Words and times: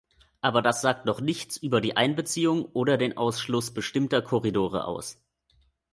Aber 0.41 0.63
das 0.63 0.81
sagt 0.81 1.05
noch 1.05 1.21
nichts 1.21 1.57
über 1.57 1.79
die 1.79 1.95
Einbeziehung 1.95 2.65
oder 2.73 2.97
den 2.97 3.17
Ausschluss 3.17 3.71
bestimmter 3.71 4.23
Korridore 4.23 4.85
aus. 4.85 5.21